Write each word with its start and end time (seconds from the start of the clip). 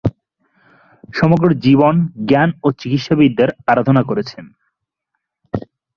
সমগ্র 1.09 1.47
জীবন 1.65 1.95
জ্ঞান 2.29 2.49
ও 2.63 2.67
চিকিৎসা 2.79 3.13
বিদ্যার 3.15 3.49
আরাধনা 3.67 4.01
করেছেন। 4.03 4.45